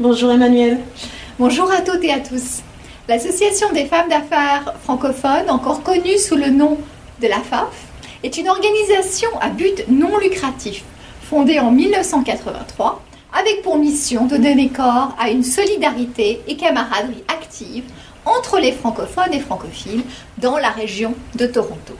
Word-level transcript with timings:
Bonjour 0.00 0.30
Emmanuel. 0.30 0.78
Bonjour 1.40 1.68
à 1.72 1.80
toutes 1.80 2.04
et 2.04 2.12
à 2.12 2.20
tous. 2.20 2.62
L'Association 3.08 3.72
des 3.72 3.84
femmes 3.84 4.08
d'affaires 4.08 4.74
francophones, 4.84 5.50
encore 5.50 5.82
connue 5.82 6.18
sous 6.18 6.36
le 6.36 6.50
nom 6.50 6.78
de 7.20 7.26
la 7.26 7.40
FAF, 7.40 7.66
est 8.22 8.36
une 8.36 8.48
organisation 8.48 9.28
à 9.40 9.48
but 9.48 9.88
non 9.88 10.16
lucratif, 10.18 10.84
fondée 11.22 11.58
en 11.58 11.72
1983, 11.72 13.02
avec 13.36 13.62
pour 13.62 13.76
mission 13.76 14.26
de 14.26 14.36
donner 14.36 14.68
corps 14.68 15.16
à 15.18 15.30
une 15.30 15.42
solidarité 15.42 16.42
et 16.46 16.56
camaraderie 16.56 17.24
active 17.26 17.82
entre 18.24 18.60
les 18.60 18.70
francophones 18.70 19.34
et 19.34 19.40
francophiles 19.40 20.04
dans 20.40 20.58
la 20.58 20.70
région 20.70 21.14
de 21.34 21.46
Toronto. 21.46 21.94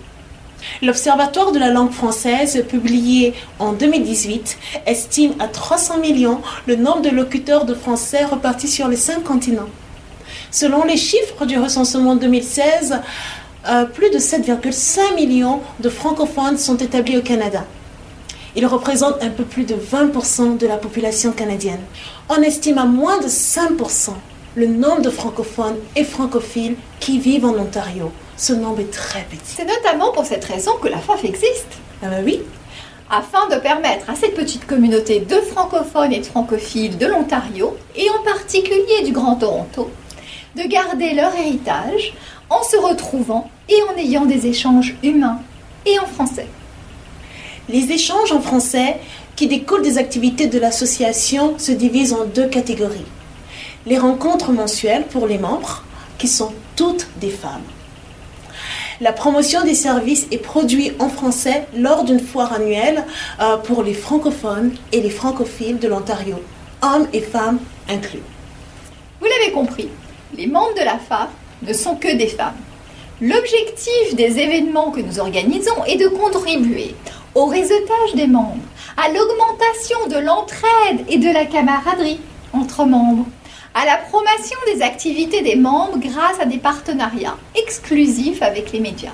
L'Observatoire 0.83 1.53
de 1.53 1.59
la 1.59 1.71
langue 1.71 1.93
française, 1.93 2.65
publié 2.69 3.35
en 3.59 3.73
2018, 3.73 4.59
estime 4.87 5.33
à 5.39 5.49
300 5.49 5.99
millions 5.99 6.41
le 6.67 6.77
nombre 6.77 7.03
de 7.03 7.11
locuteurs 7.11 7.65
de 7.65 7.75
français 7.75 8.25
repartis 8.25 8.69
sur 8.69 8.89
les 8.89 8.97
cinq 8.97 9.25
continents. 9.25 9.69
Selon 10.51 10.85
les 10.85 10.97
chiffres 10.97 11.47
du 11.47 11.59
recensement 11.59 12.17
2016, 12.17 13.01
euh, 13.69 13.85
plus 13.85 14.11
de 14.11 14.19
7,5 14.19 15.15
millions 15.15 15.61
de 15.81 15.89
francophones 15.89 16.59
sont 16.59 16.77
établis 16.77 17.19
au 17.19 17.23
Canada. 17.23 17.65
Ils 18.57 18.67
représentent 18.67 19.23
un 19.23 19.31
peu 19.31 19.45
plus 19.45 19.65
de 19.65 19.75
20% 19.75 20.57
de 20.57 20.67
la 20.67 20.79
population 20.79 21.33
canadienne. 21.33 21.81
On 22.29 22.43
estime 22.43 22.79
à 22.79 22.87
moins 22.87 23.19
de 23.19 23.29
5% 23.29 24.11
le 24.59 24.67
nombre 24.67 25.03
de 25.03 25.11
francophones 25.11 25.77
et 25.95 26.03
francophiles 26.03 26.75
qui 26.99 27.21
vivent 27.21 27.45
en 27.45 27.57
Ontario. 27.57 28.11
Ce 28.37 28.53
nombre 28.53 28.81
est 28.81 28.91
très 28.91 29.23
petit. 29.23 29.55
C'est 29.57 29.65
notamment 29.65 30.11
pour 30.11 30.25
cette 30.27 30.45
raison 30.45 30.73
que 30.83 30.89
la 30.89 30.99
FAF 30.99 31.25
existe. 31.25 31.79
Ah 32.03 32.09
bah 32.09 32.17
oui. 32.25 32.41
Afin 33.09 33.47
de 33.49 33.61
permettre 33.61 34.11
à 34.11 34.17
cette 34.17 34.35
petite 34.35 34.67
communauté 34.67 35.21
de 35.21 35.37
francophones 35.37 36.13
et 36.13 36.19
de 36.19 36.27
francophiles 36.27 36.99
de 36.99 37.07
l'Ontario, 37.07 37.77
et 37.95 38.11
en 38.11 38.25
particulier 38.25 39.05
du 39.05 39.13
Grand 39.13 39.37
Toronto, 39.37 39.91
de 40.57 40.63
garder 40.65 41.15
leur 41.15 41.33
héritage 41.37 42.15
en 42.51 42.65
se 42.65 42.77
retrouvant 42.77 43.49
et 43.69 43.81
en 43.93 43.97
ayant 43.97 44.27
des 44.27 44.49
échanges 44.49 44.97
humains 45.05 45.39
et 45.87 46.01
en 46.01 46.07
français. 46.07 46.49
Les 47.69 47.93
échanges 47.93 48.33
en 48.33 48.41
français 48.41 48.97
qui 49.37 49.47
découlent 49.47 49.83
des 49.83 49.99
activités 49.99 50.49
de 50.49 50.59
l'association 50.59 51.57
se 51.61 51.71
divisent 51.71 52.13
en 52.13 52.25
deux 52.25 52.49
catégories. 52.49 53.07
Les 53.89 53.97
rencontres 53.97 54.53
mensuelles 54.53 55.07
pour 55.07 55.27
les 55.27 55.39
membres, 55.39 55.83
qui 56.19 56.29
sont 56.29 56.53
toutes 56.77 57.07
des 57.17 57.31
femmes. 57.31 57.63
La 59.01 59.13
promotion 59.13 59.65
des 59.65 59.75
services 59.75 60.27
est 60.31 60.37
produite 60.37 60.93
en 61.01 61.09
français 61.09 61.67
lors 61.75 62.05
d'une 62.05 62.21
foire 62.21 62.53
annuelle 62.53 63.07
euh, 63.41 63.57
pour 63.57 63.83
les 63.83 63.95
francophones 63.95 64.75
et 64.93 65.01
les 65.01 65.09
francophiles 65.09 65.79
de 65.79 65.89
l'Ontario, 65.89 66.37
hommes 66.83 67.09
et 67.15 67.23
femmes 67.23 67.61
inclus. 67.89 68.21
Vous 69.21 69.27
l'avez 69.27 69.53
compris, 69.53 69.89
les 70.37 70.47
membres 70.47 70.75
de 70.75 70.85
la 70.85 70.99
FAF 70.99 71.31
ne 71.63 71.73
sont 71.73 71.97
que 71.97 72.15
des 72.15 72.27
femmes. 72.27 72.61
L'objectif 73.23 74.15
des 74.17 74.39
événements 74.39 74.91
que 74.91 75.01
nous 75.01 75.19
organisons 75.19 75.83
est 75.87 75.97
de 75.97 76.09
contribuer 76.09 76.95
au 77.35 77.47
réseautage 77.47 78.15
des 78.15 78.27
membres, 78.27 78.59
à 78.99 79.09
l'augmentation 79.09 80.09
de 80.11 80.27
l'entraide 80.27 81.07
et 81.09 81.17
de 81.17 81.33
la 81.33 81.47
camaraderie 81.47 82.21
entre 82.53 82.85
membres, 82.85 83.27
à 83.79 83.85
la 83.85 83.97
promotion 83.97 84.59
des 84.67 84.83
activités 84.83 85.41
des 85.43 85.55
membres 85.55 85.99
grâce 85.99 86.41
à 86.41 86.47
des 86.47 86.59
partenariats 86.59 87.37
exclusifs 87.55 88.43
avec 88.43 88.73
les 88.73 88.81
médias, 88.81 89.13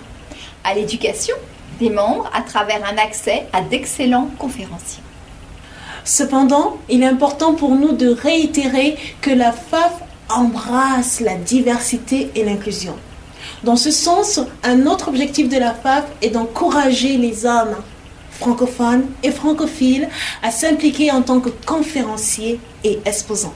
à 0.65 0.73
l'éducation 0.73 1.37
des 1.79 1.91
membres 1.91 2.31
à 2.33 2.41
travers 2.41 2.83
un 2.83 2.97
accès 2.97 3.45
à 3.53 3.61
d'excellents 3.61 4.31
conférenciers. 4.39 5.03
Cependant, 6.03 6.79
il 6.89 7.03
est 7.03 7.07
important 7.07 7.53
pour 7.53 7.75
nous 7.75 7.93
de 7.93 8.09
réitérer 8.09 8.97
que 9.21 9.31
la 9.31 9.53
FAF 9.53 9.93
embrasse 10.31 11.21
la 11.21 11.35
diversité 11.35 12.31
et 12.35 12.43
l'inclusion. 12.43 12.97
Dans 13.65 13.77
ce 13.77 13.91
sens, 13.91 14.41
un 14.63 14.87
autre 14.87 15.09
objectif 15.09 15.51
de 15.51 15.59
la 15.59 15.75
FAF 15.75 16.05
est 16.23 16.31
d'encourager 16.31 17.19
les 17.19 17.45
hommes 17.45 17.77
francophones 18.31 19.05
et 19.23 19.31
francophiles 19.31 20.09
à 20.43 20.51
s'impliquer 20.51 21.11
en 21.11 21.21
tant 21.21 21.41
que 21.41 21.51
conférenciers 21.51 22.59
et 22.83 22.99
exposants. 23.05 23.53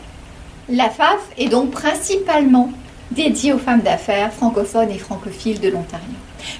La 0.71 0.91
FAF 0.91 1.21
est 1.39 1.49
donc 1.49 1.71
principalement 1.71 2.71
dédiée 3.11 3.55
aux 3.55 3.59
femmes 3.59 3.81
d'affaires 3.81 4.31
francophones 4.35 4.91
et 4.91 4.99
francophiles 4.99 5.61
de 5.61 5.71
l'Ontario, 5.71 6.05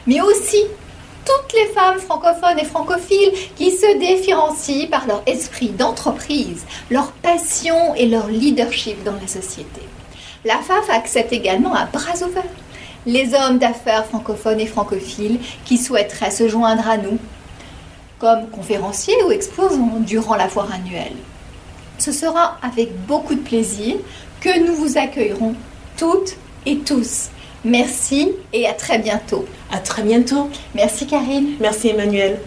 mais 0.07 0.23
aussi 0.23 0.63
toutes 1.27 1.53
les 1.53 1.67
femmes 1.75 1.99
francophones 1.99 2.59
et 2.59 2.65
francophiles 2.65 3.33
qui 3.55 3.71
se 3.71 3.99
différencient 3.99 4.89
par 4.89 5.07
leur 5.07 5.23
esprit 5.27 5.69
d'entreprise, 5.69 6.65
leur 6.91 7.13
passion 7.13 7.95
et 7.97 8.07
leur 8.07 8.29
leadership 8.29 9.05
dans 9.05 9.13
la 9.13 9.27
société. 9.27 9.83
La 10.47 10.57
FAF 10.57 10.89
accepte 10.89 11.35
également 11.35 11.75
à 11.75 11.85
bras 11.85 12.17
ouverts 12.27 12.45
les 13.05 13.35
hommes 13.35 13.59
d'affaires 13.59 14.07
francophones 14.07 14.61
et 14.61 14.67
francophiles 14.67 15.39
qui 15.67 15.77
souhaiteraient 15.77 16.31
se 16.31 16.49
joindre 16.49 16.89
à 16.89 16.97
nous 16.97 17.19
comme 18.19 18.49
conférenciers 18.49 19.23
ou 19.27 19.33
exposants 19.33 20.01
durant 20.01 20.35
la 20.35 20.49
foire 20.49 20.73
annuelle. 20.73 21.17
Ce 21.99 22.13
sera 22.13 22.59
avec 22.63 22.95
beaucoup 23.07 23.35
de 23.35 23.41
plaisir 23.41 23.97
que 24.41 24.67
nous 24.67 24.75
vous 24.75 24.99
accueillerons 24.99 25.55
toutes 25.97 26.37
et 26.65 26.79
tous. 26.79 27.29
Merci 27.65 28.31
et 28.53 28.67
à 28.67 28.73
très 28.73 28.99
bientôt. 28.99 29.45
À 29.71 29.79
très 29.79 30.03
bientôt. 30.03 30.49
Merci 30.75 31.07
Karine. 31.07 31.57
Merci 31.61 31.89
Emmanuel. 31.89 32.39